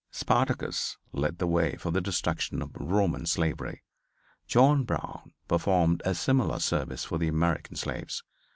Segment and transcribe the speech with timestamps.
[0.09, 3.83] Spartacus led the way for the destruction of Roman slavery.
[4.47, 8.23] John Brown performed a similar service for the American slaves.